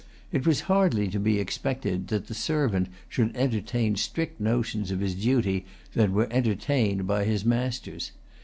It 0.31 0.47
was 0.47 0.61
hardly 0.61 1.09
to 1.09 1.19
be 1.19 1.37
expected 1.37 2.07
that 2.07 2.25
the 2.25 2.33
servant 2.33 2.89
should 3.07 3.37
entertain 3.37 3.97
stricter 3.97 4.43
notions 4.43 4.89
of 4.89 4.99
his 4.99 5.13
duty 5.13 5.67
than 5.93 6.13
were 6.15 6.27
entertained 6.31 7.05
by 7.05 7.23
his 7.25 7.45
masters. 7.45 8.11